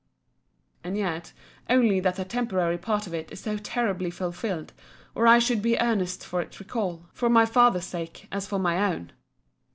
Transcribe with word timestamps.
And 0.83 0.97
yet, 0.97 1.31
only 1.69 1.99
that 1.99 2.15
the 2.15 2.25
temporary 2.25 2.79
part 2.79 3.05
of 3.05 3.13
it 3.13 3.31
is 3.31 3.39
so 3.39 3.57
terribly 3.57 4.09
fulfilled, 4.09 4.73
or 5.13 5.27
I 5.27 5.37
should 5.37 5.61
be 5.61 5.77
as 5.77 5.85
earnest 5.87 6.25
for 6.25 6.41
its 6.41 6.59
recall, 6.59 7.05
for 7.13 7.29
my 7.29 7.45
father's 7.45 7.85
sake, 7.85 8.27
as 8.31 8.47
for 8.47 8.57
my 8.57 8.83
own! 8.91 9.11